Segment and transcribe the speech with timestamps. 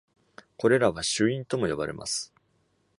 [0.57, 2.33] これらは「主因」とも呼ばれます。